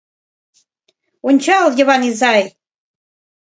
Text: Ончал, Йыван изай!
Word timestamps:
Ончал, 1.27 1.65
Йыван 1.77 2.01
изай! 2.09 2.43